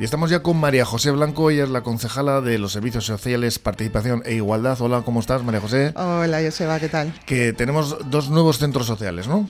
Y 0.00 0.04
estamos 0.04 0.30
ya 0.30 0.42
con 0.42 0.56
María 0.56 0.86
José 0.86 1.10
Blanco, 1.10 1.50
ella 1.50 1.64
es 1.64 1.68
la 1.68 1.82
concejala 1.82 2.40
de 2.40 2.56
los 2.56 2.72
Servicios 2.72 3.04
Sociales, 3.04 3.58
Participación 3.58 4.22
e 4.24 4.32
Igualdad. 4.32 4.80
Hola, 4.80 5.02
¿cómo 5.02 5.20
estás, 5.20 5.44
María 5.44 5.60
José? 5.60 5.92
Hola, 5.94 6.40
Joseba, 6.42 6.80
¿qué 6.80 6.88
tal? 6.88 7.12
Que 7.26 7.52
tenemos 7.52 7.98
dos 8.08 8.30
nuevos 8.30 8.56
centros 8.56 8.86
sociales, 8.86 9.28
¿no? 9.28 9.46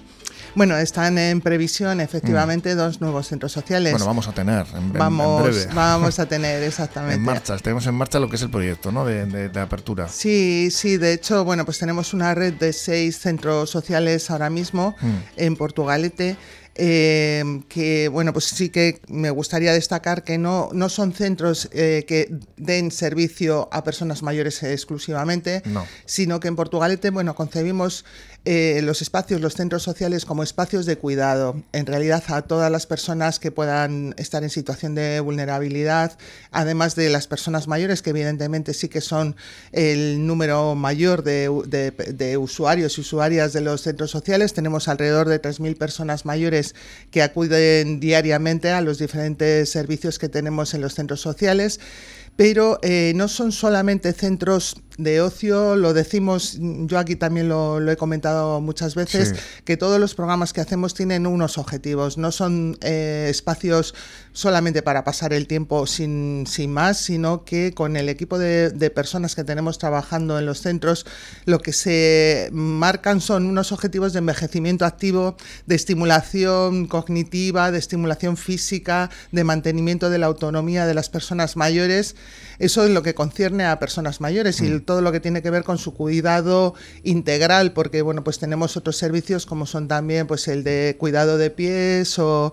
Bueno, 0.56 0.76
están 0.76 1.18
en 1.18 1.40
previsión 1.40 2.00
efectivamente 2.00 2.74
mm. 2.74 2.78
dos 2.78 3.00
nuevos 3.00 3.28
centros 3.28 3.52
sociales. 3.52 3.92
Bueno, 3.92 4.06
vamos 4.06 4.26
a 4.26 4.32
tener 4.32 4.66
en, 4.74 4.92
vamos, 4.92 5.44
breve. 5.44 5.68
Vamos 5.72 6.18
a 6.18 6.26
tener, 6.28 6.64
exactamente. 6.64 7.14
en 7.14 7.22
marcha, 7.22 7.56
tenemos 7.58 7.86
en 7.86 7.94
marcha 7.94 8.18
lo 8.18 8.28
que 8.28 8.34
es 8.34 8.42
el 8.42 8.50
proyecto 8.50 8.90
¿no? 8.90 9.04
de, 9.04 9.50
apertura. 9.60 10.08
Sí, 10.08 10.72
sí, 10.72 10.96
de 10.96 11.12
hecho, 11.12 11.44
bueno, 11.44 11.64
pues 11.64 11.78
tenemos 11.78 12.12
una 12.12 12.34
red 12.34 12.54
de 12.54 12.72
seis 12.72 13.20
centros 13.20 13.70
sociales 13.70 14.28
ahora 14.32 14.50
mismo 14.50 14.96
mm. 15.00 15.14
en 15.36 15.54
Portugalete 15.54 16.36
eh, 16.74 17.62
que 17.68 18.08
bueno, 18.08 18.32
pues 18.32 18.46
sí 18.46 18.68
que 18.68 19.00
me 19.08 19.30
gustaría 19.30 19.72
destacar 19.72 20.24
que 20.24 20.38
no, 20.38 20.70
no 20.72 20.88
son 20.88 21.12
centros 21.12 21.68
eh, 21.72 22.04
que 22.06 22.32
den 22.56 22.90
servicio 22.90 23.68
a 23.72 23.84
personas 23.84 24.22
mayores 24.22 24.62
exclusivamente, 24.62 25.62
sino 26.06 26.40
que 26.40 26.48
en 26.48 26.56
Portugalete, 26.56 27.10
bueno, 27.10 27.34
concebimos 27.34 28.04
eh, 28.46 28.80
los 28.82 29.02
espacios, 29.02 29.42
los 29.42 29.54
centros 29.54 29.82
sociales 29.82 30.24
como 30.24 30.42
espacios 30.42 30.86
de 30.86 30.96
cuidado, 30.96 31.62
en 31.72 31.84
realidad 31.84 32.24
a 32.28 32.40
todas 32.42 32.72
las 32.72 32.86
personas 32.86 33.38
que 33.38 33.50
puedan 33.50 34.14
estar 34.16 34.42
en 34.42 34.48
situación 34.48 34.94
de 34.94 35.20
vulnerabilidad, 35.20 36.16
además 36.50 36.94
de 36.96 37.10
las 37.10 37.26
personas 37.26 37.68
mayores, 37.68 38.00
que 38.00 38.10
evidentemente 38.10 38.72
sí 38.72 38.88
que 38.88 39.02
son 39.02 39.36
el 39.72 40.26
número 40.26 40.74
mayor 40.74 41.22
de, 41.22 41.50
de 42.14 42.36
usuarios 42.38 42.96
y 42.96 43.02
usuarias 43.02 43.52
de 43.52 43.60
los 43.60 43.82
centros 43.82 44.10
sociales. 44.10 44.54
Tenemos 44.54 44.88
alrededor 44.88 45.28
de 45.28 45.42
3.000 45.42 45.76
personas 45.76 46.24
mayores 46.24 46.74
que 47.10 47.22
acuden 47.22 48.00
diariamente 48.00 48.70
a 48.70 48.80
los 48.80 48.98
diferentes 48.98 49.68
servicios 49.68 50.18
que 50.18 50.30
tenemos 50.30 50.72
en 50.72 50.80
los 50.80 50.94
centros 50.94 51.20
sociales 51.20 51.78
pero 52.40 52.78
eh, 52.80 53.12
no 53.16 53.28
son 53.28 53.52
solamente 53.52 54.14
centros 54.14 54.74
de 54.96 55.20
ocio, 55.20 55.76
lo 55.76 55.92
decimos, 55.92 56.56
yo 56.58 56.98
aquí 56.98 57.16
también 57.16 57.48
lo, 57.48 57.90
he 57.90 57.96
comentado 57.96 58.60
muchas 58.60 58.94
veces, 58.94 59.34
que 59.64 59.76
todos 59.76 60.00
los 60.00 60.14
programas 60.14 60.52
que 60.52 60.60
hacemos 60.60 60.94
tienen 60.94 61.26
unos 61.26 61.58
objetivos, 61.58 62.18
no 62.18 62.32
son 62.32 62.78
eh, 62.82 63.28
espacios 63.30 63.94
solamente 64.32 64.82
para 64.82 65.04
pasar 65.04 65.32
el 65.32 65.46
tiempo 65.46 65.86
sin, 65.86 66.44
sin, 66.46 66.72
más, 66.72 66.98
sino 66.98 67.44
que 67.44 67.72
con 67.74 67.96
el 67.96 68.08
equipo 68.08 68.38
de, 68.38 68.70
personas 68.94 69.34
que 69.34 69.44
tenemos 69.44 69.78
trabajando 69.78 70.38
en 70.38 70.46
los 70.46 70.60
centros, 70.60 71.06
lo 71.44 71.60
que 71.60 71.72
se 71.72 72.48
marcan 72.52 73.20
son 73.20 73.46
unos 73.46 73.72
objetivos 73.72 74.12
de 74.12 74.18
envejecimiento 74.20 74.84
activo, 74.84 75.36
de 75.66 75.74
estimulación 75.74 76.86
cognitiva, 76.86 77.70
de 77.70 77.78
estimulación 77.78 78.36
física, 78.36 79.10
de 79.32 79.44
mantenimiento 79.44 80.10
de 80.10 80.18
la 80.18 80.26
autonomía 80.26 80.86
de 80.86 80.94
las 80.94 81.08
personas 81.08 81.56
mayores 81.56 82.16
eso 82.58 82.84
es 82.84 82.90
lo 82.90 83.02
que 83.02 83.14
concierne 83.14 83.64
a 83.64 83.78
personas 83.78 84.20
mayores 84.20 84.60
y 84.60 84.70
mm. 84.70 84.80
todo 84.82 85.00
lo 85.00 85.12
que 85.12 85.20
tiene 85.20 85.42
que 85.42 85.50
ver 85.50 85.64
con 85.64 85.78
su 85.78 85.94
cuidado 85.94 86.74
integral, 87.02 87.72
porque 87.72 88.02
bueno, 88.02 88.24
pues 88.24 88.38
tenemos 88.38 88.76
otros 88.76 88.96
servicios 88.96 89.46
como 89.46 89.66
son 89.66 89.88
también 89.88 90.26
pues 90.26 90.48
el 90.48 90.64
de 90.64 90.96
cuidado 90.98 91.38
de 91.38 91.50
pies 91.50 92.18
o, 92.18 92.52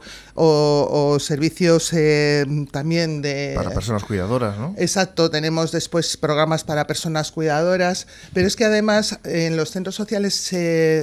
servicios 1.20 1.92
eh, 1.94 2.46
también 2.72 3.22
de... 3.22 3.54
Para 3.56 3.72
personas 3.72 4.04
cuidadoras, 4.04 4.58
¿no? 4.58 4.76
Exacto, 4.78 5.30
tenemos 5.30 5.72
después 5.72 6.16
programas 6.18 6.64
para 6.64 6.88
personas 6.88 7.32
cuidadoras, 7.32 8.08
pero 8.34 8.48
es 8.48 8.56
que 8.56 8.66
además 8.66 9.20
en 9.24 9.58
los 9.58 9.72
centros 9.72 9.96
sociales 9.96 10.52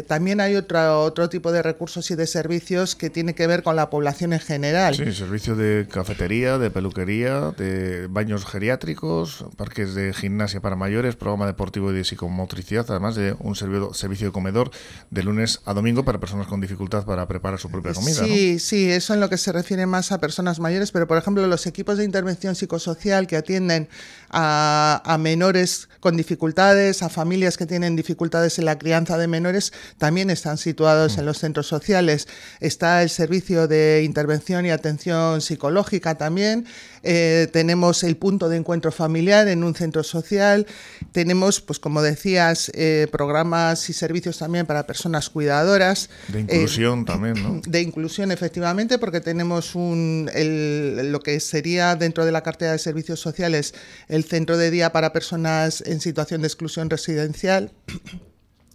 también 0.06 0.41
hay 0.41 0.56
otro, 0.56 1.02
otro 1.02 1.28
tipo 1.28 1.52
de 1.52 1.62
recursos 1.62 2.11
y 2.11 2.14
de 2.14 2.27
servicios 2.27 2.95
que 2.95 3.11
tiene 3.11 3.34
que 3.34 3.47
ver 3.47 3.62
con 3.62 3.77
la 3.77 3.91
población 3.91 4.33
en 4.33 4.41
general. 4.41 4.95
Sí, 4.95 5.12
servicio 5.12 5.56
de 5.56 5.86
cafetería, 5.91 6.58
de 6.58 6.70
peluquería, 6.70 7.52
de 7.56 8.06
baños 8.08 8.45
geriátricos, 8.55 9.45
parques 9.56 9.96
de 9.96 10.14
gimnasia 10.14 10.61
para 10.61 10.77
mayores, 10.77 11.17
programa 11.17 11.45
deportivo 11.45 11.90
y 11.90 11.96
de 11.96 12.05
psicomotricidad, 12.05 12.86
además 12.89 13.17
de 13.17 13.34
un 13.40 13.56
servicio 13.56 14.28
de 14.28 14.33
comedor 14.33 14.70
de 15.11 15.24
lunes 15.24 15.61
a 15.64 15.74
domingo 15.74 16.05
para 16.05 16.20
personas 16.20 16.46
con 16.46 16.61
dificultad 16.61 17.05
para 17.05 17.27
preparar 17.27 17.58
su 17.58 17.68
propia 17.68 17.92
comida. 17.95 18.24
Sí, 18.24 18.61
sí, 18.61 18.92
eso 18.92 19.12
en 19.12 19.18
lo 19.18 19.28
que 19.28 19.39
se 19.39 19.51
refiere 19.51 19.86
más 19.86 20.12
a 20.12 20.20
personas 20.20 20.61
mayores, 20.61 20.92
pero 20.92 21.08
por 21.08 21.18
ejemplo 21.18 21.45
los 21.48 21.67
equipos 21.67 21.98
de 21.98 22.05
intervención 22.05 22.55
psicosocial 22.55 23.27
que 23.27 23.36
atienden 23.36 23.89
a, 24.30 25.17
menores 25.18 25.89
con 25.98 26.17
dificultades, 26.17 27.02
a 27.02 27.08
familias 27.08 27.57
que 27.57 27.67
tienen 27.67 27.96
dificultades 27.96 28.61
en 28.61 28.67
la 28.67 28.78
crianza 28.78 29.18
de 29.18 29.27
menores, 29.27 29.73
también 29.98 30.30
están 30.30 30.58
situados 30.58 31.17
mm. 31.17 31.20
en 31.20 31.27
los 31.27 31.39
centros 31.39 31.67
sociales. 31.67 32.28
Está 32.61 33.02
el 33.02 33.11
servicio 33.11 33.67
de 33.67 34.02
intervención 34.05 34.64
y 34.64 34.70
atención 34.70 35.40
psicológica 35.40 36.14
también. 36.17 36.67
Eh, 37.02 37.48
tenemos 37.52 38.02
el 38.02 38.17
punto 38.17 38.43
de 38.48 38.56
encuentro 38.56 38.92
familiar 38.92 39.48
en 39.48 39.64
un 39.64 39.74
centro 39.74 40.02
social. 40.02 40.66
Tenemos, 41.12 41.60
pues 41.60 41.78
como 41.78 42.02
decías, 42.02 42.70
eh, 42.74 43.08
programas 43.10 43.88
y 43.90 43.92
servicios 43.92 44.38
también 44.38 44.66
para 44.66 44.86
personas 44.86 45.30
cuidadoras. 45.30 46.10
De 46.28 46.40
inclusión 46.40 47.00
eh, 47.00 47.04
también, 47.04 47.42
¿no? 47.42 47.60
De 47.66 47.80
inclusión, 47.80 48.30
efectivamente, 48.30 48.98
porque 48.98 49.20
tenemos 49.20 49.74
un, 49.74 50.30
lo 50.34 51.20
que 51.20 51.38
sería 51.40 51.96
dentro 51.96 52.24
de 52.24 52.33
la 52.33 52.42
cartera 52.42 52.72
de 52.72 52.78
servicios 52.78 53.20
sociales 53.20 53.74
el 54.08 54.24
centro 54.24 54.56
de 54.56 54.70
día 54.70 54.92
para 54.92 55.12
personas 55.12 55.83
en 55.86 56.00
situación 56.00 56.40
de 56.40 56.48
exclusión 56.48 56.90
residencial, 56.90 57.72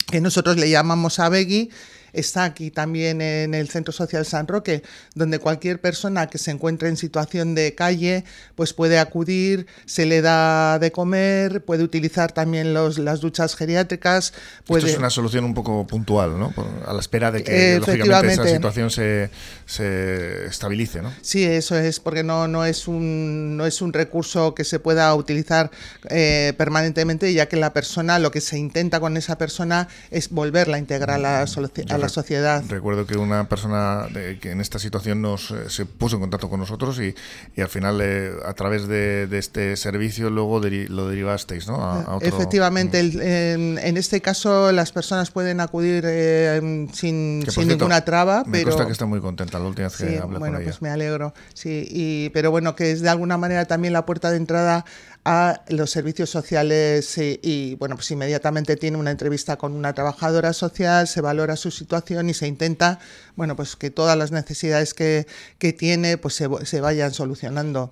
que 0.08 0.22
nosotros 0.22 0.58
le 0.58 0.70
llamamos 0.70 1.20
ABEGI 1.20 1.70
está 2.14 2.44
aquí 2.44 2.72
también 2.72 3.22
en 3.22 3.54
el 3.54 3.70
Centro 3.70 3.94
Social 3.94 4.26
San 4.26 4.48
Roque, 4.48 4.84
donde 5.16 5.40
cualquier 5.40 5.80
persona 5.80 6.28
que 6.28 6.38
se 6.38 6.52
encuentre 6.52 6.90
en 6.90 6.98
situación 6.98 7.56
de 7.56 7.76
calle 7.76 8.24
pues 8.56 8.74
puede 8.74 9.00
acudir, 9.00 9.68
se 9.86 10.06
le 10.06 10.22
da 10.22 10.80
de 10.80 10.92
comer, 10.92 11.64
puede 11.64 11.84
utilizar 11.84 12.32
también 12.32 12.74
los, 12.74 12.98
las 12.98 13.20
duchas 13.20 13.56
geriátricas. 13.56 14.34
Puede... 14.66 14.82
Esto 14.82 14.92
es 14.94 15.00
una 15.00 15.10
solución 15.10 15.46
un 15.46 15.54
poco 15.54 15.86
puntual, 15.88 16.40
¿no? 16.40 16.54
A 16.86 16.94
la 16.94 17.00
espera 17.00 17.32
de 17.32 17.44
que 17.44 17.80
lógicamente 17.80 18.34
esa 18.34 18.48
situación 18.48 18.90
se, 18.90 19.30
se, 19.66 20.46
estabilice, 20.46 21.02
¿no? 21.02 21.14
Sí, 21.22 21.44
eso 21.44 21.78
es, 21.78 22.00
porque 22.00 22.24
no, 22.24 22.48
no, 22.48 22.66
es 22.66 22.88
un, 22.88 23.58
no 23.58 23.66
es 23.66 23.82
un 23.82 23.94
recurso 23.94 24.56
que 24.56 24.64
se 24.64 24.80
pueda 24.80 25.14
utilizar 25.16 25.72
eh, 26.10 26.54
permanentemente, 26.58 27.32
ya 27.34 27.48
que 27.48 27.58
la 27.58 27.74
persona, 27.74 28.20
lo 28.20 28.32
que 28.32 28.42
se 28.42 28.58
intenta 28.58 29.00
con 29.00 29.18
esa 29.18 29.38
persona 29.38 29.88
es 30.12 30.30
volverla 30.30 30.78
a 30.78 30.80
integrar 30.80 31.10
a 31.12 31.18
la, 31.18 31.42
a 31.42 31.98
la 31.98 31.99
sociedad. 32.08 32.64
Recuerdo 32.70 33.06
que 33.06 33.18
una 33.18 33.50
persona 33.50 34.08
que 34.14 34.52
en 34.52 34.62
esta 34.62 34.80
situación 34.80 35.22
nos 35.22 35.52
eh, 35.52 35.70
se 35.70 35.86
puso 35.86 36.16
en 36.16 36.22
contacto 36.22 36.50
con 36.50 36.60
nosotros 36.60 37.00
y, 37.00 37.16
y 37.56 37.62
al 37.62 37.68
final 37.68 38.00
eh, 38.02 38.32
a 38.46 38.54
través 38.54 38.88
de, 38.88 39.28
este 39.32 39.76
servicio 39.76 40.30
luego 40.30 40.60
lo 40.60 41.08
derivasteis, 41.08 41.68
¿no? 41.68 41.84
A, 41.84 42.20
Efectivamente, 42.22 43.02
mm. 43.04 43.78
en, 43.80 43.98
este 43.98 44.22
caso 44.22 44.72
las 44.72 44.92
personas 44.92 45.32
pueden 45.32 45.60
acudir 45.60 46.04
eh, 46.08 46.88
sin, 46.94 47.46
sin 47.50 47.68
ninguna 47.68 48.06
traba, 48.06 48.44
me 48.46 48.64
pero 48.64 48.86
que 48.86 48.92
está 48.92 49.06
muy 49.06 49.20
contenta 49.20 49.60
la 49.60 49.66
última 49.66 49.88
vez 49.88 49.98
que 49.98 50.20
hablé 50.20 50.40
bueno, 50.40 50.54
con 50.54 50.62
ella. 50.62 50.72
pues 50.72 50.82
me 50.82 50.90
alegro, 50.90 51.34
sí, 51.54 51.88
y, 51.90 52.30
pero 52.30 52.52
bueno 52.52 52.76
que 52.76 52.92
es 52.92 53.02
de 53.02 53.10
alguna 53.10 53.38
manera 53.38 53.66
también 53.66 53.94
la 53.94 54.06
puerta 54.06 54.32
de 54.32 54.38
entrada 54.38 54.86
a 55.26 55.62
los 55.68 55.92
servicios 55.92 56.30
sociales 56.30 57.18
y, 57.18 57.76
bueno, 57.76 57.96
pues 57.96 58.10
inmediatamente 58.12 58.76
tiene 58.78 58.98
una 58.98 59.12
entrevista 59.12 59.58
con 59.58 59.74
una 59.74 59.94
trabajadora 59.94 60.54
social, 60.54 61.08
se 61.08 61.22
valora 61.22 61.56
su 61.56 61.72
situación 61.72 62.30
y 62.30 62.34
se 62.34 62.48
intenta, 62.48 63.00
bueno, 63.40 63.56
pues 63.56 63.78
que 63.78 63.90
todas 63.90 64.18
las 64.18 64.34
necesidades 64.34 64.94
que, 64.94 65.26
que 65.60 65.72
tiene 65.72 66.18
pues 66.18 66.34
se, 66.34 66.50
se, 66.66 66.82
vayan 66.82 67.14
solucionando. 67.14 67.90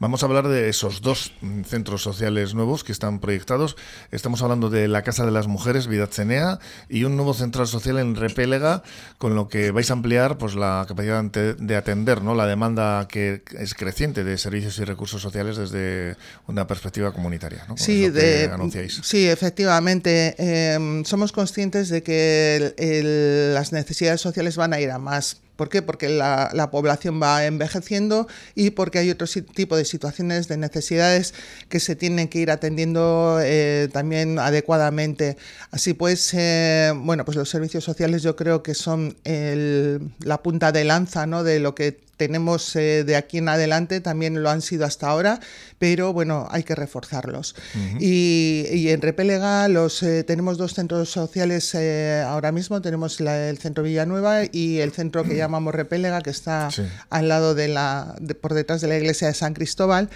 Vamos 0.00 0.24
a 0.24 0.26
hablar 0.26 0.48
de 0.48 0.68
esos 0.68 1.02
dos 1.02 1.34
centros 1.64 2.02
sociales 2.02 2.52
nuevos 2.54 2.82
que 2.82 2.90
están 2.90 3.20
proyectados. 3.20 3.76
Estamos 4.10 4.42
hablando 4.42 4.70
de 4.70 4.88
la 4.88 5.02
Casa 5.02 5.24
de 5.24 5.30
las 5.30 5.46
Mujeres, 5.46 5.86
Vidacenea, 5.86 6.58
y 6.88 7.04
un 7.04 7.14
nuevo 7.14 7.32
centro 7.32 7.64
social 7.64 8.00
en 8.00 8.16
Repélega, 8.16 8.82
con 9.18 9.36
lo 9.36 9.46
que 9.46 9.70
vais 9.70 9.88
a 9.90 9.92
ampliar 9.92 10.36
pues 10.36 10.56
la 10.56 10.84
capacidad 10.88 11.22
de 11.22 11.76
atender 11.76 12.22
¿no? 12.22 12.34
la 12.34 12.48
demanda 12.48 13.06
que 13.06 13.44
es 13.56 13.74
creciente 13.74 14.24
de 14.24 14.36
servicios 14.36 14.80
y 14.80 14.84
recursos 14.84 15.22
sociales 15.22 15.56
desde 15.58 16.16
una 16.48 16.66
perspectiva 16.66 17.12
comunitaria, 17.12 17.66
¿no? 17.68 17.76
Sí, 17.76 18.10
de, 18.10 18.50
sí, 18.88 19.28
efectivamente. 19.28 20.34
Em, 20.38 21.04
somos 21.04 21.30
conscientes 21.30 21.88
de 21.88 22.02
que 22.02 23.52
las 23.54 23.70
necesidades 23.70 24.20
sociales 24.20 24.56
van 24.56 24.71
a 24.72 24.80
ir 24.80 24.90
a 24.90 24.98
más. 24.98 25.42
¿Por 25.56 25.68
qué? 25.68 25.82
Porque 25.82 26.08
la, 26.08 26.68
población 26.72 27.22
va 27.22 27.44
envejeciendo 27.44 28.26
y 28.54 28.70
porque 28.70 28.98
hay 28.98 29.10
otro 29.10 29.26
tipo 29.54 29.76
de 29.76 29.84
situaciones, 29.84 30.48
de 30.48 30.56
necesidades 30.56 31.34
que 31.68 31.78
se 31.78 31.94
tienen 31.94 32.28
que 32.28 32.38
ir 32.38 32.50
atendiendo 32.50 33.38
eh, 33.40 33.88
también 33.92 34.38
adecuadamente. 34.38 35.36
Así 35.70 35.92
pues, 35.92 36.32
eh, 36.34 36.92
bueno, 36.96 37.24
pues 37.24 37.36
los 37.36 37.48
servicios 37.48 37.84
sociales 37.84 38.22
yo 38.22 38.34
creo 38.34 38.62
que 38.62 38.74
son 38.74 39.16
la 39.24 40.42
punta 40.42 40.72
de 40.72 40.84
lanza 40.84 41.26
¿no? 41.26 41.44
de 41.44 41.60
lo 41.60 41.74
que 41.74 42.00
tenemos 42.16 42.76
eh, 42.76 43.02
de 43.04 43.16
aquí 43.16 43.38
en 43.38 43.48
adelante, 43.48 44.00
también 44.00 44.44
lo 44.44 44.50
han 44.50 44.62
sido 44.62 44.84
hasta 44.84 45.08
ahora, 45.08 45.40
pero 45.82 46.12
bueno, 46.12 46.46
hay 46.52 46.62
que 46.62 46.76
reforzarlos. 46.76 47.56
y, 47.98 48.86
en 48.86 49.02
Repélega 49.02 49.66
los, 49.66 50.04
eh, 50.04 50.22
tenemos 50.22 50.56
dos 50.56 50.74
centros 50.74 51.10
sociales 51.10 51.74
eh, 51.74 52.22
ahora 52.24 52.52
mismo, 52.52 52.80
tenemos 52.80 53.20
el 53.20 53.58
centro 53.58 53.82
Villanueva 53.82 54.42
y 54.52 54.78
el 54.78 54.92
centro 54.92 55.24
que 55.24 55.34
llamamos 55.36 55.74
Repélega, 55.74 56.20
que 56.20 56.30
está 56.30 56.68
al 57.10 57.28
lado 57.28 57.56
de 57.56 57.66
la, 57.66 58.14
por 58.40 58.54
detrás 58.54 58.80
de 58.80 58.86
la 58.86 58.96
iglesia 58.96 59.26
de 59.26 59.34
San 59.34 59.54
Cristóbal. 59.54 60.08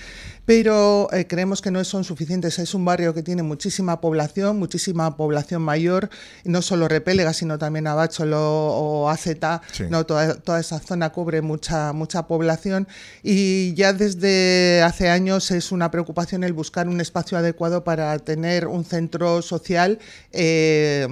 Pero 0.44 1.08
eh, 1.12 1.26
creemos 1.26 1.60
que 1.60 1.72
no 1.72 1.82
son 1.82 2.04
suficientes. 2.04 2.60
Es 2.60 2.72
un 2.72 2.84
barrio 2.84 3.12
que 3.12 3.24
tiene 3.24 3.42
muchísima 3.42 4.00
población, 4.00 4.60
muchísima 4.60 5.16
población 5.16 5.60
mayor, 5.60 6.08
no 6.44 6.62
solo 6.62 6.86
Repélega, 6.86 7.32
sino 7.32 7.58
también 7.58 7.88
Abacholo 7.88 8.40
o 8.40 9.10
Aceta, 9.10 9.60
no, 9.90 10.06
toda, 10.06 10.36
toda, 10.36 10.60
esa 10.60 10.78
zona 10.78 11.10
cubre 11.10 11.42
mucha, 11.42 11.92
mucha 11.92 12.28
población. 12.28 12.86
Y 13.24 13.74
ya 13.74 13.92
desde 13.92 14.82
hace 14.84 15.10
años 15.10 15.50
es 15.56 15.72
una 15.72 15.90
preocupación 15.90 16.44
el 16.44 16.52
buscar 16.52 16.88
un 16.88 17.00
espacio 17.00 17.38
adecuado 17.38 17.84
para 17.84 18.18
tener 18.18 18.66
un 18.66 18.84
centro 18.84 19.42
social 19.42 19.98
eh, 20.32 21.06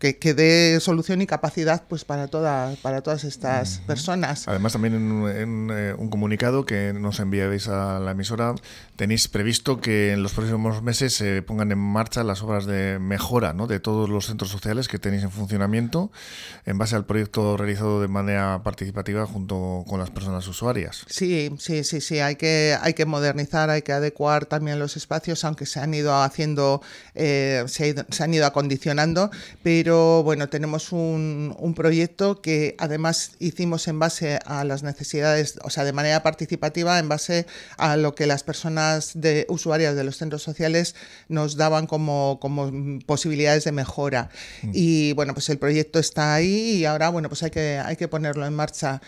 que, 0.00 0.34
dé 0.34 0.80
solución 0.80 1.20
y 1.20 1.26
capacidad 1.26 1.84
pues 1.86 2.06
para, 2.06 2.28
toda, 2.28 2.74
para 2.80 3.02
todas 3.02 3.24
estas 3.24 3.80
personas. 3.86 4.48
Además, 4.48 4.72
también 4.72 4.94
en, 4.94 5.70
eh, 5.70 5.94
un 5.96 6.08
comunicado 6.08 6.64
que 6.64 6.94
nos 6.94 7.20
enviáis 7.20 7.68
a 7.68 8.00
la 8.00 8.12
emisora, 8.12 8.54
tenéis 8.96 9.28
previsto 9.28 9.80
que 9.80 10.12
en 10.12 10.22
los 10.22 10.32
próximos 10.32 10.82
meses 10.82 11.12
se 11.12 11.42
pongan 11.42 11.70
en 11.70 11.78
marcha 11.78 12.24
las 12.24 12.42
obras 12.42 12.64
de 12.64 12.98
mejora 12.98 13.52
¿no? 13.52 13.66
de 13.66 13.78
todos 13.78 14.08
los 14.08 14.26
centros 14.26 14.50
sociales 14.50 14.88
que 14.88 14.98
tenéis 14.98 15.22
en 15.22 15.30
funcionamiento 15.30 16.10
en 16.64 16.78
base 16.78 16.96
al 16.96 17.04
proyecto 17.04 17.58
realizado 17.58 18.00
de 18.00 18.08
manera 18.08 18.62
participativa 18.62 19.26
junto 19.26 19.84
con 19.86 20.00
las 20.00 20.10
personas 20.10 20.48
usuarias. 20.48 21.04
Sí, 21.08 21.50
sí, 21.58 21.84
sí, 21.84 22.00
sí, 22.00 22.20
hay 22.20 22.36
que, 22.36 22.74
hay 22.80 22.94
que 22.94 23.04
modernizar, 23.04 23.68
hay 23.68 23.82
que 23.82 23.92
adecuar 23.92 24.46
también 24.46 24.78
los 24.78 24.96
espacios, 24.96 25.44
aunque 25.44 25.66
se 25.66 25.78
han 25.78 25.92
ido 25.92 26.14
haciendo, 26.22 26.80
eh, 27.14 27.64
se, 27.66 27.94
se 28.08 28.24
han 28.24 28.32
ido 28.32 28.46
acondicionando, 28.46 29.30
pero 29.62 29.89
pero 29.90 30.22
bueno, 30.22 30.48
tenemos 30.48 30.92
un, 30.92 31.74
proyecto 31.74 32.40
que 32.40 32.76
además 32.78 33.32
hicimos 33.40 33.88
en 33.88 33.98
base 33.98 34.38
a 34.46 34.62
las 34.62 34.84
necesidades, 34.84 35.58
o 35.64 35.70
sea, 35.70 35.82
de 35.82 35.92
manera 35.92 36.22
participativa, 36.22 36.96
en 37.00 37.08
base 37.08 37.44
a 37.76 37.96
lo 37.96 38.14
que 38.14 38.26
las 38.26 38.44
personas 38.44 39.10
de, 39.14 39.46
usuarias 39.48 39.96
de 39.96 40.04
los 40.04 40.16
centros 40.16 40.44
sociales 40.44 40.94
nos 41.26 41.56
daban 41.56 41.88
como, 41.88 42.38
como 42.40 42.70
posibilidades 43.04 43.64
de 43.64 43.72
mejora. 43.72 44.30
Mm. 44.62 44.70
Y 44.74 45.12
bueno, 45.14 45.34
pues 45.34 45.48
el 45.48 45.58
proyecto 45.58 45.98
está 45.98 46.34
ahí 46.34 46.76
y 46.76 46.84
ahora, 46.84 47.08
bueno, 47.08 47.28
pues 47.28 47.42
hay 47.42 47.50
que, 47.50 47.80
hay 47.84 47.96
que 47.96 48.06
ponerlo 48.06 48.46
en 48.46 48.54
marcha. 48.54 49.02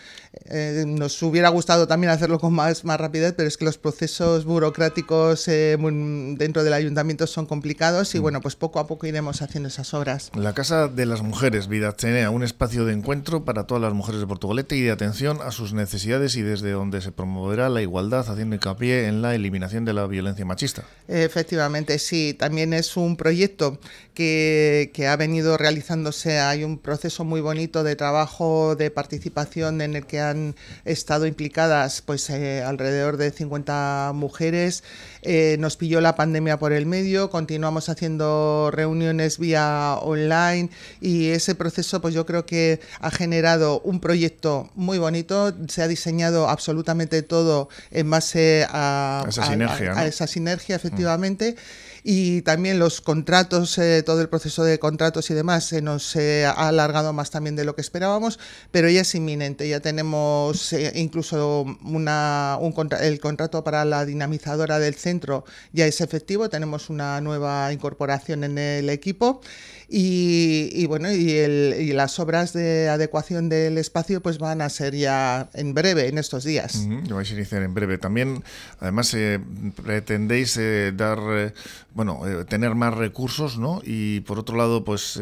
Eh, 0.49 0.83
nos 0.85 1.21
hubiera 1.23 1.47
gustado 1.47 1.87
también 1.87 2.11
hacerlo 2.11 2.39
con 2.39 2.51
más, 2.51 2.83
más 2.83 2.99
rapidez, 2.99 3.35
pero 3.37 3.47
es 3.47 3.55
que 3.55 3.63
los 3.63 3.77
procesos 3.77 4.43
burocráticos 4.43 5.47
eh, 5.47 5.77
dentro 5.79 6.65
del 6.65 6.73
ayuntamiento 6.73 7.25
son 7.25 7.45
complicados 7.45 8.15
y 8.15 8.19
mm. 8.19 8.21
bueno, 8.21 8.41
pues 8.41 8.57
poco 8.57 8.79
a 8.79 8.87
poco 8.87 9.07
iremos 9.07 9.41
haciendo 9.41 9.69
esas 9.69 9.93
obras. 9.93 10.29
La 10.35 10.53
casa 10.53 10.72
de 10.73 11.05
las 11.05 11.21
Mujeres, 11.21 11.67
Vida 11.67 11.95
Chenea, 11.95 12.31
un 12.31 12.41
espacio 12.41 12.83
de 12.83 12.93
encuentro 12.93 13.45
para 13.45 13.67
todas 13.67 13.83
las 13.83 13.93
mujeres 13.93 14.19
de 14.19 14.25
Portugalete 14.25 14.75
y 14.75 14.81
de 14.81 14.89
atención 14.89 15.37
a 15.43 15.51
sus 15.51 15.71
necesidades 15.73 16.35
y 16.35 16.41
desde 16.41 16.71
donde 16.71 16.99
se 17.01 17.11
promoverá 17.11 17.69
la 17.69 17.83
igualdad, 17.83 18.27
haciendo 18.27 18.55
hincapié 18.55 19.07
en 19.07 19.21
la 19.21 19.35
eliminación 19.35 19.85
de 19.85 19.93
la 19.93 20.07
violencia 20.07 20.45
machista. 20.45 20.83
Efectivamente, 21.07 21.99
sí, 21.99 22.33
también 22.33 22.73
es 22.73 22.97
un 22.97 23.17
proyecto 23.17 23.79
que, 24.15 25.07
ha 25.07 25.15
venido 25.15 25.57
realizándose, 25.57 26.39
hay 26.39 26.63
un 26.63 26.79
proceso 26.79 27.23
muy 27.23 27.41
bonito 27.41 27.83
de 27.83 27.95
trabajo, 27.95 28.75
de 28.75 28.89
participación 28.89 29.81
en 29.81 29.95
el 29.95 30.05
que 30.07 30.21
han 30.21 30.55
estado 30.85 31.27
implicadas 31.27 32.01
pues 32.01 32.29
eh, 32.29 32.63
alrededor 32.63 33.17
de 33.17 33.31
50 33.31 34.11
mujeres. 34.15 34.83
Eh, 35.21 35.57
nos 35.59 35.77
pilló 35.77 36.01
la 36.01 36.15
pandemia 36.15 36.57
por 36.57 36.73
el 36.73 36.85
medio, 36.85 37.29
continuamos 37.29 37.89
haciendo 37.89 38.71
reuniones 38.71 39.37
vía 39.37 39.97
online 40.01 40.62
y 41.01 41.29
ese 41.29 41.55
proceso 41.55 42.01
pues 42.01 42.13
yo 42.13 42.25
creo 42.25 42.45
que 42.45 42.79
ha 42.99 43.11
generado 43.11 43.81
un 43.81 43.99
proyecto 43.99 44.69
muy 44.75 44.97
bonito, 44.97 45.53
se 45.67 45.81
ha 45.81 45.87
diseñado 45.87 46.49
absolutamente 46.49 47.21
todo 47.21 47.69
en 47.91 48.09
base 48.09 48.65
a, 48.69 49.23
esa, 49.27 49.45
sinergia, 49.45 49.93
a, 49.97 50.05
esa 50.05 50.27
sinergia, 50.27 50.75
efectivamente. 50.75 51.55
Y 52.03 52.41
también 52.41 52.79
los 52.79 52.99
contratos, 52.99 53.77
eh, 53.77 54.03
todo 54.03 54.21
el 54.21 54.29
proceso 54.29 54.63
de 54.63 54.77
contratos 54.77 55.29
y 55.29 55.33
demás 55.33 55.65
se 55.65 55.81
nos 55.81 56.15
ha 56.15 56.67
alargado 56.67 57.13
más 57.13 57.31
también 57.31 57.55
de 57.55 57.63
lo 57.63 57.75
que 57.75 57.81
esperábamos, 57.81 58.39
pero 58.71 58.89
ya 58.89 59.01
es 59.01 59.15
inminente. 59.15 59.67
Ya 59.69 59.79
tenemos 59.79 60.73
eh, 60.73 60.91
incluso 60.95 61.65
una, 61.83 62.57
un 62.59 62.73
el 63.01 63.19
contrato 63.19 63.63
para 63.63 63.85
la 63.85 64.05
dinamizadora 64.05 64.79
del 64.79 64.95
centro 64.95 65.45
ya 65.71 65.85
es 65.85 66.01
efectivo. 66.01 66.49
Tenemos 66.49 66.89
una 66.89 67.21
nueva 67.21 67.71
incorporación 67.71 68.43
en 68.43 68.57
el 68.57 68.89
equipo 68.89 69.41
y, 69.95 70.87
bueno, 70.87 71.11
y, 71.11 71.93
las 71.93 72.19
obras 72.19 72.53
de 72.53 72.89
adecuación 72.89 73.47
del 73.47 73.77
espacio 73.77 74.21
pues 74.21 74.39
van 74.39 74.61
a 74.61 74.69
ser 74.69 74.95
ya 74.95 75.49
en 75.53 75.75
breve, 75.75 76.07
en 76.07 76.17
estos 76.17 76.43
días. 76.43 76.87
lo 77.07 77.17
vais 77.17 77.29
a 77.29 77.33
iniciar 77.35 77.61
en 77.61 77.75
breve. 77.75 77.99
También, 77.99 78.43
además, 78.79 79.13
eh, 79.13 79.39
pretendéis 79.83 80.57
eh, 80.57 80.93
dar, 81.95 82.07
eh, 82.07 82.11
bueno, 82.25 82.45
tener 82.45 82.75
más 82.75 82.93
recursos, 82.93 83.57
¿no? 83.57 83.81
Y 83.83 84.21
por 84.21 84.39
otro 84.39 84.57
lado, 84.57 84.83
pues 84.83 85.21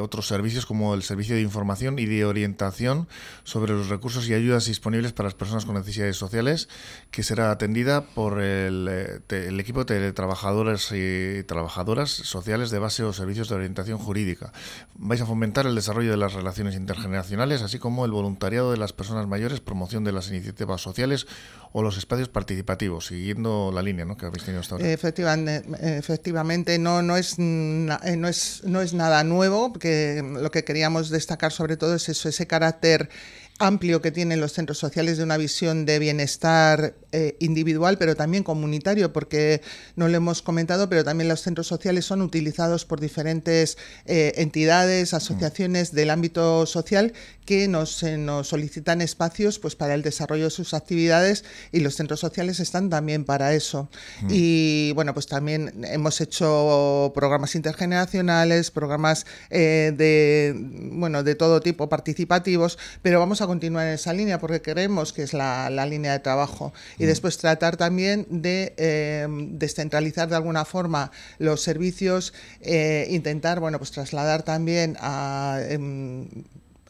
otros 0.00 0.28
servicios 0.28 0.66
como 0.66 0.94
el 0.94 1.02
servicio 1.02 1.34
de 1.34 1.42
información 1.42 1.98
y 1.98 2.06
de 2.06 2.24
orientación 2.24 3.08
sobre 3.44 3.72
los 3.72 3.88
recursos 3.88 4.28
y 4.28 4.34
ayudas 4.34 4.66
disponibles 4.66 5.12
para 5.12 5.26
las 5.26 5.34
personas 5.34 5.64
con 5.64 5.74
necesidades 5.74 6.16
sociales, 6.16 6.68
que 7.10 7.22
será 7.22 7.50
atendida 7.50 8.02
por 8.02 8.40
el, 8.40 9.20
el 9.28 9.60
equipo 9.60 9.80
de 9.80 9.86
teletrabajadores 9.86 10.90
y 10.92 11.42
trabajadoras 11.44 12.10
sociales 12.10 12.70
de 12.70 12.78
base 12.78 13.02
o 13.02 13.12
servicios 13.12 13.48
de 13.48 13.54
orientación 13.54 13.98
jurídica. 13.98 14.52
Vais 14.94 15.20
a 15.20 15.26
fomentar 15.26 15.66
el 15.66 15.74
desarrollo 15.74 16.10
de 16.10 16.16
las 16.16 16.32
relaciones 16.32 16.74
intergeneracionales, 16.74 17.62
así 17.62 17.78
como 17.78 18.04
el 18.04 18.10
voluntariado 18.10 18.70
de 18.70 18.76
las 18.76 18.92
personas 18.92 19.26
mayores, 19.26 19.60
promoción 19.60 20.04
de 20.04 20.12
las 20.12 20.28
iniciativas 20.28 20.80
sociales 20.80 21.26
o 21.72 21.82
los 21.82 21.98
espacios 21.98 22.28
participativos, 22.28 23.06
siguiendo 23.06 23.70
la 23.72 23.82
línea 23.82 24.04
¿no? 24.04 24.16
que 24.16 24.26
habéis 24.26 24.44
tenido 24.44 24.60
hasta 24.60 24.76
ahora. 24.76 24.90
Efectivamente, 24.90 25.45
efectivamente 25.48 26.78
no, 26.78 27.02
no, 27.02 27.16
es, 27.16 27.38
eh, 27.38 27.42
no, 28.16 28.28
es, 28.28 28.62
no 28.64 28.80
es 28.80 28.94
nada 28.94 29.24
nuevo, 29.24 29.72
porque 29.72 30.22
lo 30.22 30.50
que 30.50 30.64
queríamos 30.64 31.10
destacar 31.10 31.52
sobre 31.52 31.76
todo 31.76 31.94
es 31.94 32.08
eso, 32.08 32.28
ese 32.28 32.46
carácter 32.46 33.08
amplio 33.58 34.02
que 34.02 34.10
tienen 34.10 34.40
los 34.40 34.52
centros 34.52 34.78
sociales 34.78 35.16
de 35.16 35.24
una 35.24 35.36
visión 35.36 35.86
de 35.86 35.98
bienestar 35.98 36.94
eh, 37.12 37.36
individual, 37.40 37.96
pero 37.98 38.14
también 38.14 38.42
comunitario, 38.42 39.12
porque 39.12 39.62
no 39.94 40.08
lo 40.08 40.16
hemos 40.16 40.42
comentado, 40.42 40.88
pero 40.88 41.04
también 41.04 41.28
los 41.28 41.40
centros 41.40 41.66
sociales 41.66 42.04
son 42.04 42.20
utilizados 42.20 42.84
por 42.84 43.00
diferentes 43.00 43.78
eh, 44.04 44.34
entidades, 44.36 45.14
asociaciones 45.14 45.92
del 45.92 46.10
ámbito 46.10 46.66
social 46.66 47.14
que 47.46 47.68
nos, 47.68 48.02
eh, 48.02 48.18
nos, 48.18 48.48
solicitan 48.48 49.00
espacios 49.00 49.58
pues, 49.58 49.76
para 49.76 49.94
el 49.94 50.02
desarrollo 50.02 50.44
de 50.44 50.50
sus 50.50 50.74
actividades 50.74 51.44
y 51.72 51.80
los 51.80 51.94
centros 51.94 52.20
sociales 52.20 52.60
están 52.60 52.90
también 52.90 53.24
para 53.24 53.54
eso. 53.54 53.88
Mm. 54.22 54.28
Y 54.30 54.92
bueno, 54.92 55.14
pues 55.14 55.26
también 55.36 55.84
hemos 55.84 56.22
hecho 56.22 57.12
programas 57.14 57.54
intergeneracionales, 57.54 58.70
programas 58.70 59.26
de, 59.50 60.54
bueno, 60.92 61.22
de 61.22 61.34
todo 61.34 61.60
tipo 61.60 61.90
participativos, 61.90 62.78
pero 63.02 63.18
vamos 63.18 63.42
a 63.42 63.46
continuar 63.46 63.86
en 63.86 63.92
esa 63.92 64.14
línea 64.14 64.38
porque 64.38 64.62
creemos 64.62 65.12
que 65.12 65.22
es 65.22 65.34
la, 65.34 65.68
línea 65.86 66.12
de 66.12 66.20
trabajo. 66.20 66.72
Y 66.98 67.04
mm. 67.04 67.06
después 67.06 67.36
tratar 67.36 67.76
también 67.76 68.26
de 68.30 68.72
eh, 68.78 69.26
descentralizar 69.50 70.28
de 70.28 70.36
alguna 70.36 70.64
forma 70.64 71.10
los 71.38 71.60
servicios, 71.60 72.32
eh, 72.62 73.06
intentar 73.10 73.60
bueno, 73.60 73.78
pues 73.78 73.90
trasladar 73.90 74.42
también 74.42 74.96
a... 75.00 75.60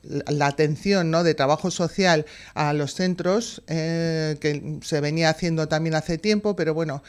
La 0.08 0.46
atención 0.46 1.10
¿no? 1.10 1.24
de 1.24 1.34
trabajo 1.34 1.70
social 1.70 2.26
a 2.54 2.72
los 2.72 2.94
centros, 2.94 3.62
eh, 3.66 4.36
que 4.40 4.78
se 4.82 5.00
venía 5.00 5.30
haciendo 5.30 5.68
también 5.68 5.94
hace 5.94 6.18
tiempo, 6.18 6.56
pero 6.56 6.74
bueno, 6.74 7.02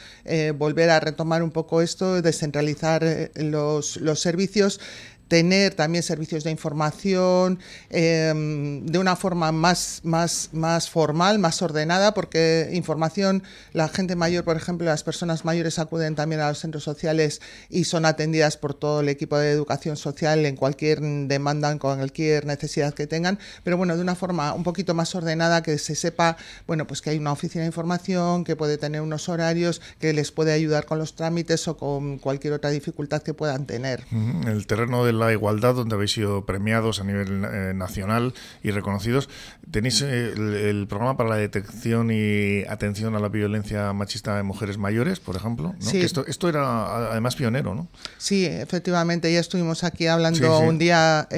volver 0.56 0.90
a 0.90 1.00
retomar 1.00 1.42
un 1.42 1.50
poco 1.50 1.82
esto, 1.82 2.20
descentralizar 2.22 3.30
los, 3.34 3.96
los 3.96 4.20
servicios 4.20 4.80
tener 5.28 5.74
también 5.74 6.02
servicios 6.02 6.42
de 6.44 6.50
información 6.50 7.58
em, 7.90 8.84
de 8.86 8.98
una 8.98 9.14
forma 9.14 9.52
más, 9.52 10.00
más, 10.02 10.50
más 10.52 10.90
formal, 10.90 11.38
más 11.38 11.62
ordenada, 11.62 12.14
porque 12.14 12.70
información, 12.72 13.42
la 13.72 13.88
gente 13.88 14.16
mayor, 14.16 14.44
por 14.44 14.56
ejemplo, 14.56 14.86
las 14.86 15.04
personas 15.04 15.44
mayores 15.44 15.78
acuden 15.78 16.14
también 16.14 16.40
a 16.40 16.48
los 16.48 16.58
centros 16.58 16.82
sociales 16.82 17.40
y 17.68 17.84
son 17.84 18.06
atendidas 18.06 18.56
por 18.56 18.74
todo 18.74 19.00
el 19.00 19.08
equipo 19.08 19.38
de 19.38 19.50
educación 19.50 19.96
social 19.96 20.44
en 20.46 20.56
cualquier 20.56 21.00
demanda, 21.00 21.70
en 21.70 21.78
cualquier 21.78 22.46
necesidad 22.46 22.94
que 22.94 23.06
tengan, 23.06 23.38
pero 23.62 23.76
bueno, 23.76 23.96
de 23.96 24.02
una 24.02 24.14
forma 24.14 24.54
un 24.54 24.64
poquito 24.64 24.94
más 24.94 25.14
ordenada, 25.14 25.62
que 25.62 25.78
se 25.78 25.94
sepa, 25.94 26.36
bueno, 26.66 26.86
pues 26.86 27.02
que 27.02 27.10
hay 27.10 27.18
una 27.18 27.32
oficina 27.32 27.62
de 27.62 27.68
información, 27.68 28.44
que 28.44 28.56
puede 28.56 28.78
tener 28.78 29.02
unos 29.02 29.28
horarios, 29.28 29.80
que 29.98 30.12
les 30.12 30.32
puede 30.32 30.52
ayudar 30.52 30.86
con 30.86 30.98
los 30.98 31.14
trámites 31.14 31.68
o 31.68 31.76
con 31.76 32.18
cualquier 32.18 32.54
otra 32.54 32.70
dificultad 32.70 33.22
que 33.22 33.34
puedan 33.34 33.66
tener. 33.66 34.04
El 34.46 34.66
terreno 34.66 35.04
de 35.04 35.12
la 35.18 35.32
igualdad, 35.32 35.74
donde 35.74 35.94
habéis 35.94 36.12
sido 36.12 36.46
premiados 36.46 37.00
a 37.00 37.04
nivel 37.04 37.44
eh, 37.44 37.72
nacional 37.74 38.34
y 38.62 38.70
reconocidos. 38.70 39.28
Tenéis 39.70 40.02
eh, 40.02 40.32
el, 40.34 40.86
programa 40.88 41.16
para 41.16 41.30
la 41.30 41.36
detección 41.36 42.10
y 42.10 42.62
atención 42.68 43.14
a 43.14 43.20
la 43.20 43.28
violencia 43.28 43.92
machista 43.92 44.38
en 44.38 44.46
mujeres 44.46 44.78
mayores, 44.78 45.20
por 45.20 45.36
ejemplo. 45.36 45.74
Sí. 45.80 46.00
esto, 46.00 46.24
esto 46.26 46.48
era 46.48 47.10
además 47.10 47.36
pionero, 47.36 47.74
¿no? 47.74 47.88
Sí, 48.16 48.46
efectivamente. 48.46 49.32
Ya 49.32 49.40
estuvimos 49.40 49.84
aquí 49.84 50.06
hablando 50.06 50.60
un 50.60 50.78
día 50.78 51.28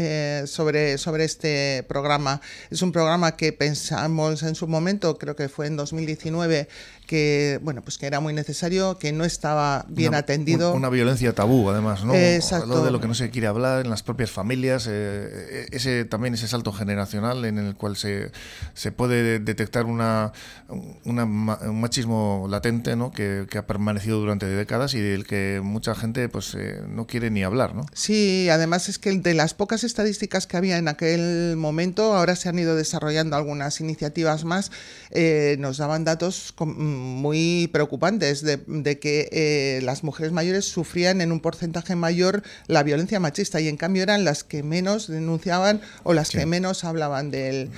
sobre, 0.46 0.98
sobre 0.98 1.24
este 1.24 1.84
programa. 1.88 2.40
Es 2.70 2.82
un 2.82 2.92
programa 2.92 3.36
que 3.36 3.52
pensamos 3.52 4.42
en 4.42 4.54
su 4.54 4.68
momento, 4.68 5.18
creo 5.18 5.34
que 5.34 5.48
fue 5.48 5.66
en 5.66 5.76
2019, 5.76 6.68
que 7.10 7.58
bueno 7.60 7.82
pues 7.82 7.98
que 7.98 8.06
era 8.06 8.20
muy 8.20 8.32
necesario 8.32 8.96
que 8.96 9.10
no 9.10 9.24
estaba 9.24 9.84
bien 9.88 10.14
atendido. 10.14 10.72
una 10.74 10.88
violencia 10.88 11.34
tabú 11.34 11.68
además 11.68 12.04
no 12.04 12.14
Exacto. 12.14 12.84
de 12.84 12.92
lo 12.92 13.00
que 13.00 13.08
no 13.08 13.14
se 13.14 13.30
quiere 13.30 13.48
hablar 13.48 13.84
en 13.84 13.90
las 13.90 14.04
propias 14.04 14.30
familias 14.30 14.86
eh, 14.88 15.66
ese 15.72 16.04
también 16.04 16.34
ese 16.34 16.46
salto 16.46 16.72
generacional 16.72 17.44
en 17.46 17.58
el 17.58 17.74
cual 17.74 17.96
se, 17.96 18.30
se 18.74 18.92
puede 18.92 19.40
detectar 19.40 19.86
una, 19.86 20.30
un 20.68 21.80
machismo 21.80 22.46
latente 22.48 22.94
no 22.94 23.10
que, 23.10 23.44
ha 23.58 23.66
permanecido 23.66 24.20
durante 24.20 24.46
décadas 24.46 24.94
y 24.94 25.00
del 25.00 25.26
que 25.26 25.60
mucha 25.64 25.96
gente 25.96 26.28
pues 26.28 26.54
eh, 26.54 26.80
no 26.86 27.08
quiere 27.08 27.32
ni 27.32 27.42
hablar 27.42 27.74
no 27.74 27.86
sí 27.92 28.48
además 28.50 28.88
es 28.88 29.00
que 29.00 29.10
de 29.18 29.34
las 29.34 29.52
pocas 29.54 29.82
estadísticas 29.82 30.46
que 30.46 30.56
había 30.56 30.78
en 30.78 30.86
aquel 30.86 31.56
momento 31.56 32.14
ahora 32.14 32.36
se 32.36 32.48
han 32.48 32.60
ido 32.60 32.76
desarrollando 32.76 33.34
algunas 33.34 33.80
iniciativas 33.80 34.44
más 34.44 34.70
eh, 35.10 35.56
nos 35.58 35.78
daban 35.78 36.04
datos 36.04 36.52
con, 36.54 36.99
muy 37.00 37.68
preocupantes 37.72 38.42
de, 38.42 38.98
que 38.98 39.28
eh, 39.32 39.80
las 39.82 40.04
mujeres 40.04 40.32
mayores 40.32 40.66
sufrían 40.66 41.20
en 41.20 41.32
un 41.32 41.40
porcentaje 41.40 41.96
mayor 41.96 42.42
la 42.66 42.82
violencia 42.82 43.18
machista 43.20 43.60
y 43.60 43.68
en 43.68 43.76
cambio 43.76 44.02
eran 44.02 44.24
las 44.24 44.44
que 44.44 44.62
menos 44.62 45.08
denunciaban 45.08 45.80
o 46.04 46.12
las 46.12 46.30
que 46.30 46.46
menos 46.46 46.84
hablaban 46.84 47.30
del, 47.30 47.70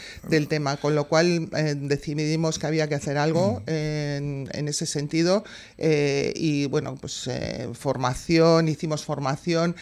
tema, 0.49 0.77
con 0.77 0.95
lo 0.95 1.09
cual 1.09 1.49
eh, 1.57 1.75
decidimos 1.79 2.59
que 2.59 2.67
había 2.67 2.89
que 2.89 2.97
hacer 2.97 3.17
algo 3.17 3.63
en, 3.67 4.49
ese 4.69 4.87
sentido 4.87 5.45
eh, 5.79 6.33
y 6.37 6.67
bueno, 6.67 6.97
pues 6.97 7.31
formación, 7.75 8.69
hicimos 8.69 9.05
formación, 9.05 9.77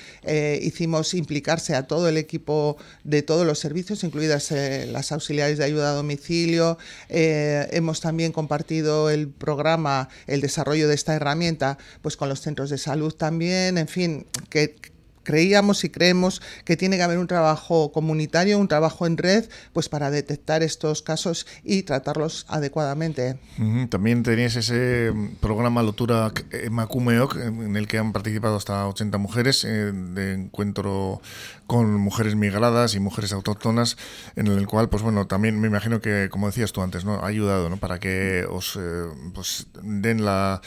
hicimos 0.60 1.14
implicarse 1.14 1.74
a 1.74 1.86
todo 1.86 2.08
el 2.08 2.16
equipo 2.16 2.76
de 3.04 3.22
todos 3.22 3.46
los 3.46 3.58
servicios, 3.58 4.04
incluidas 4.04 4.50
las 4.50 5.12
auxiliares 5.12 5.58
de 5.58 5.64
ayuda 5.64 5.90
a 5.90 5.94
domicilio, 5.94 6.78
hemos 7.08 8.00
también 8.00 8.32
compartido 8.32 9.10
el 9.10 9.29
programa 9.32 10.08
el 10.26 10.40
desarrollo 10.40 10.88
de 10.88 10.94
esta 10.94 11.14
herramienta, 11.14 11.78
pues 12.02 12.16
con 12.16 12.28
los 12.28 12.40
centros 12.40 12.70
de 12.70 12.78
salud 12.78 13.14
también, 13.14 13.78
en 13.78 13.88
fin, 13.88 14.26
que 14.48 14.76
creíamos 15.22 15.84
y 15.84 15.90
creemos 15.90 16.42
que 16.64 16.76
tiene 16.76 16.96
que 16.96 17.02
haber 17.02 17.18
un 17.18 17.26
trabajo 17.26 17.92
comunitario, 17.92 18.58
un 18.58 18.68
trabajo 18.68 19.06
en 19.06 19.16
red, 19.16 19.48
pues 19.72 19.88
para 19.88 20.10
detectar 20.10 20.62
estos 20.62 21.02
casos 21.02 21.46
y 21.64 21.82
tratarlos 21.82 22.46
adecuadamente. 22.48 23.38
También 23.88 24.22
tenías 24.22 24.56
ese 24.56 25.12
mm, 25.12 25.36
programa 25.40 25.82
Lotura 25.82 26.32
Macumeoc, 26.70 27.36
en 27.36 27.76
el 27.76 27.86
que 27.86 27.98
han 27.98 28.12
participado 28.12 28.56
hasta 28.56 28.86
80 28.86 29.18
mujeres 29.18 29.64
eh, 29.64 29.92
de 29.92 30.34
encuentro 30.34 31.20
con 31.66 31.94
mujeres 31.94 32.34
migradas 32.34 32.96
y 32.96 33.00
mujeres 33.00 33.32
autóctonas, 33.32 33.96
en 34.34 34.48
el 34.48 34.66
cual, 34.66 34.88
pues 34.88 35.04
bueno, 35.04 35.28
también 35.28 35.60
me 35.60 35.68
imagino 35.68 36.00
que, 36.00 36.28
como 36.28 36.48
decías 36.48 36.72
tú 36.72 36.82
antes, 36.82 37.04
¿no? 37.04 37.20
ha 37.22 37.26
ayudado 37.28 37.70
¿no? 37.70 37.76
para 37.76 38.00
que 38.00 38.44
os 38.50 38.76
eh, 38.76 39.04
pues 39.32 39.68
den 39.80 40.24
las 40.24 40.60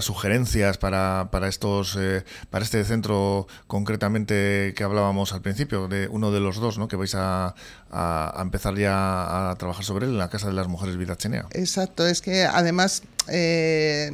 sugerencias 0.00 0.76
para, 0.76 1.28
para 1.30 1.46
estos 1.46 1.96
eh, 1.96 2.24
para 2.50 2.64
este 2.64 2.84
centro 2.84 3.46
concretamente 3.90 4.72
que 4.76 4.84
hablábamos 4.84 5.32
al 5.32 5.42
principio, 5.42 5.88
de 5.88 6.06
uno 6.06 6.30
de 6.30 6.38
los 6.38 6.58
dos, 6.58 6.78
¿no? 6.78 6.86
que 6.86 6.94
vais 6.94 7.16
a, 7.16 7.56
a, 7.90 8.38
empezar 8.40 8.76
ya 8.76 9.50
a 9.50 9.56
trabajar 9.56 9.84
sobre 9.84 10.06
él 10.06 10.12
en 10.12 10.18
la 10.18 10.28
Casa 10.28 10.46
de 10.46 10.52
las 10.52 10.68
Mujeres 10.68 10.96
Vidachenea. 10.96 11.46
Exacto, 11.50 12.06
es 12.06 12.20
que 12.20 12.44
además 12.44 13.02
eh, 13.28 14.10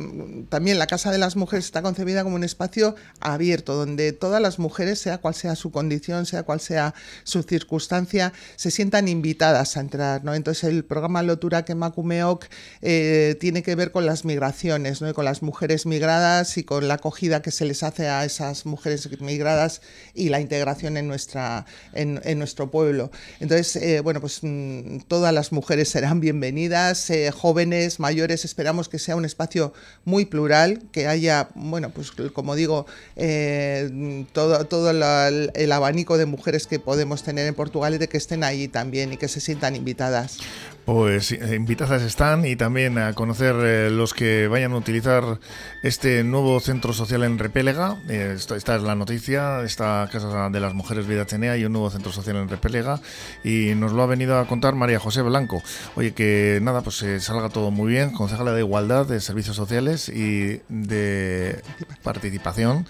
también 0.48 0.78
la 0.78 0.86
Casa 0.86 1.10
de 1.10 1.18
las 1.18 1.36
Mujeres 1.36 1.66
está 1.66 1.82
concebida 1.82 2.24
como 2.24 2.36
un 2.36 2.44
espacio 2.44 2.96
abierto, 3.20 3.74
donde 3.74 4.12
todas 4.12 4.42
las 4.42 4.58
mujeres, 4.58 4.98
sea 4.98 5.18
cual 5.18 5.34
sea 5.34 5.54
su 5.54 5.70
condición, 5.70 6.26
sea 6.26 6.42
cual 6.42 6.60
sea 6.60 6.94
su 7.24 7.42
circunstancia, 7.42 8.32
se 8.56 8.70
sientan 8.70 9.08
invitadas 9.08 9.76
a 9.76 9.80
entrar. 9.80 10.24
¿no? 10.24 10.34
Entonces 10.34 10.64
el 10.64 10.84
programa 10.84 11.22
Lotura 11.22 11.64
que 11.64 11.74
Macumeoc 11.74 12.46
eh, 12.82 13.36
tiene 13.40 13.62
que 13.62 13.74
ver 13.74 13.92
con 13.92 14.06
las 14.06 14.24
migraciones, 14.24 15.00
¿no? 15.00 15.12
con 15.14 15.24
las 15.24 15.42
mujeres 15.42 15.86
migradas 15.86 16.58
y 16.58 16.64
con 16.64 16.88
la 16.88 16.94
acogida 16.94 17.42
que 17.42 17.50
se 17.50 17.64
les 17.64 17.82
hace 17.82 18.08
a 18.08 18.24
esas 18.24 18.66
mujeres 18.66 19.08
migradas 19.20 19.82
y 20.14 20.28
la 20.30 20.40
integración 20.40 20.96
en, 20.96 21.06
nuestra, 21.06 21.64
en, 21.92 22.38
nuestro 22.38 22.70
pueblo. 22.70 23.10
Entonces, 23.40 23.76
eh, 23.76 24.00
bueno, 24.00 24.20
pues 24.20 24.40
mm, 24.42 24.98
todas 25.08 25.32
las 25.32 25.52
mujeres 25.52 25.88
serán 25.88 26.20
bienvenidas, 26.20 27.10
jóvenes, 27.32 28.00
mayores, 28.00 28.44
esperamos 28.44 28.88
que 28.88 28.95
sea 28.98 29.16
un 29.16 29.24
espacio 29.24 29.72
muy 30.04 30.24
plural, 30.24 30.82
que 30.92 31.06
haya, 31.06 31.48
bueno, 31.54 31.90
pues 31.90 32.12
como 32.32 32.54
digo, 32.54 32.86
eh, 33.16 34.24
todo, 34.32 34.64
todo 34.66 34.90
el 34.90 35.72
abanico 35.72 36.18
de 36.18 36.26
mujeres 36.26 36.66
que 36.66 36.78
podemos 36.78 37.22
tener 37.22 37.46
en 37.46 37.54
Portugal 37.54 37.94
y 37.94 37.98
de 37.98 38.08
que 38.08 38.16
estén 38.16 38.44
ahí 38.44 38.68
también 38.68 39.12
y 39.12 39.16
que 39.16 39.28
se 39.28 39.40
sientan 39.40 39.76
invitadas. 39.76 40.38
Pues 40.86 41.32
eh, 41.32 41.56
invitadas 41.56 42.02
están 42.02 42.46
y 42.46 42.54
también 42.54 42.96
a 42.96 43.12
conocer 43.12 43.56
eh, 43.58 43.90
los 43.90 44.14
que 44.14 44.46
vayan 44.46 44.72
a 44.72 44.76
utilizar 44.76 45.40
este 45.82 46.22
nuevo 46.22 46.60
centro 46.60 46.92
social 46.92 47.24
en 47.24 47.40
Repélega. 47.40 47.96
esta, 48.08 48.76
es 48.76 48.82
la 48.82 48.94
noticia, 48.94 49.62
esta 49.62 50.08
Casa 50.12 50.48
de 50.48 50.60
las 50.60 50.74
Mujeres 50.74 51.08
Vida 51.08 51.24
Tenea 51.24 51.56
y 51.56 51.64
un 51.64 51.72
nuevo 51.72 51.90
centro 51.90 52.12
social 52.12 52.36
en 52.36 52.48
Repélega. 52.48 53.00
Y 53.42 53.74
nos 53.74 53.92
lo 53.92 54.02
ha 54.04 54.06
venido 54.06 54.38
a 54.38 54.46
contar 54.46 54.76
María 54.76 55.00
José 55.00 55.22
Blanco. 55.22 55.60
Oye, 55.96 56.14
que 56.14 56.60
nada, 56.62 56.82
pues 56.82 57.04
salga 57.18 57.48
todo 57.48 57.72
muy 57.72 57.90
bien, 57.90 58.12
concejala 58.12 58.52
de 58.52 58.60
igualdad 58.60 59.06
de 59.06 59.20
Servicios 59.20 59.56
Sociales 59.56 60.08
y 60.08 60.60
de 60.68 61.62
participación. 62.04 62.86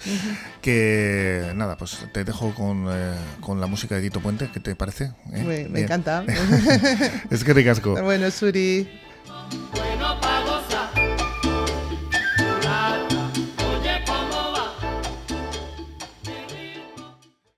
Que 0.60 1.50
nada, 1.54 1.78
pues 1.78 2.04
te 2.12 2.24
dejo 2.24 2.54
con, 2.54 2.88
eh, 2.90 3.14
con, 3.40 3.58
la 3.58 3.66
música 3.66 3.94
de 3.94 4.02
Tito 4.02 4.20
Puente, 4.20 4.50
¿qué 4.52 4.60
te 4.60 4.74
parece? 4.74 5.12
¿Eh? 5.32 5.66
Me, 5.70 5.80
encanta. 5.80 6.24
es 7.30 7.42
que 7.42 7.54
ricasco. 7.94 8.04
Bueno, 8.04 8.30
Suri. 8.30 8.86